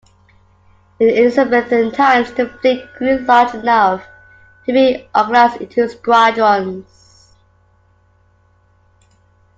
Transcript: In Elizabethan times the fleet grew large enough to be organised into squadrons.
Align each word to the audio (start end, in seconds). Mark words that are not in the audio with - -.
In 0.99 1.09
Elizabethan 1.09 1.91
times 1.91 2.33
the 2.33 2.47
fleet 2.49 2.91
grew 2.97 3.19
large 3.19 3.53
enough 3.53 4.03
to 4.65 4.73
be 4.73 5.07
organised 5.15 5.57
into 5.61 5.87
squadrons. 5.89 7.35